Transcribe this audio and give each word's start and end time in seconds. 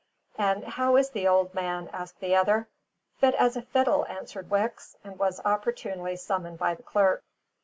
"And 0.39 0.63
how 0.63 0.95
is 0.95 1.11
the 1.11 1.27
old 1.27 1.53
man?" 1.53 1.87
asked 1.93 2.21
the 2.21 2.35
other. 2.35 2.67
"Fit 3.19 3.35
as 3.35 3.55
a 3.55 3.61
fiddle," 3.61 4.07
answered 4.07 4.49
Wicks, 4.49 4.95
and 5.03 5.19
was 5.19 5.39
opportunely 5.45 6.15
summoned 6.15 6.57
by 6.57 6.73
the 6.73 6.81
clerk. 6.81 7.23